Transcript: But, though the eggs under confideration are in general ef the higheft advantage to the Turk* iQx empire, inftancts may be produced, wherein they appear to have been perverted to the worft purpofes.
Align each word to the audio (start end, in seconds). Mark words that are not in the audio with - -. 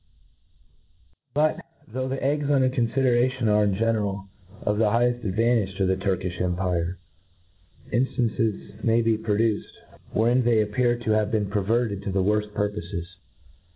But, 1.35 1.59
though 1.87 2.07
the 2.07 2.23
eggs 2.23 2.49
under 2.49 2.69
confideration 2.71 3.47
are 3.47 3.63
in 3.63 3.75
general 3.75 4.29
ef 4.61 4.77
the 4.79 4.85
higheft 4.89 5.23
advantage 5.23 5.77
to 5.77 5.85
the 5.85 5.95
Turk* 5.95 6.21
iQx 6.21 6.41
empire, 6.41 6.97
inftancts 7.93 8.83
may 8.83 9.03
be 9.03 9.15
produced, 9.15 9.75
wherein 10.11 10.43
they 10.43 10.59
appear 10.59 10.97
to 10.97 11.11
have 11.11 11.29
been 11.29 11.51
perverted 11.51 12.01
to 12.01 12.11
the 12.11 12.23
worft 12.23 12.51
purpofes. 12.55 13.13